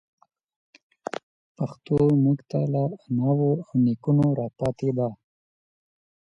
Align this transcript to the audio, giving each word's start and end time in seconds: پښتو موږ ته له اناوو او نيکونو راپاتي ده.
پښتو 1.55 1.97
موږ 2.23 2.39
ته 2.49 2.59
له 2.73 2.83
اناوو 3.05 3.51
او 3.65 3.71
نيکونو 3.85 4.25
راپاتي 4.39 4.89
ده. 4.97 5.07